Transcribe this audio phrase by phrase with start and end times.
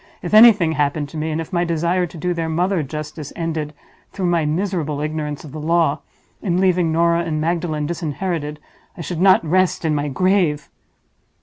[0.23, 3.71] If anything happened to me, and if my desire to do their mother justice ended
[4.11, 5.99] (through my miserable ignorance of the law)
[6.41, 8.59] in leaving Norah and Magdalen disinherited,
[8.97, 10.69] I should not rest in my grave!"